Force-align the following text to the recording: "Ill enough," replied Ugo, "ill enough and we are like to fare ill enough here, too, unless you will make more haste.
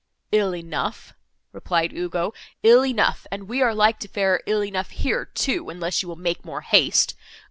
"Ill 0.31 0.55
enough," 0.55 1.13
replied 1.51 1.93
Ugo, 1.93 2.33
"ill 2.63 2.83
enough 2.83 3.27
and 3.31 3.47
we 3.47 3.61
are 3.61 3.71
like 3.71 3.99
to 3.99 4.07
fare 4.07 4.41
ill 4.47 4.63
enough 4.63 4.89
here, 4.89 5.25
too, 5.25 5.69
unless 5.69 6.01
you 6.01 6.09
will 6.09 6.15
make 6.15 6.43
more 6.43 6.61
haste. 6.61 7.13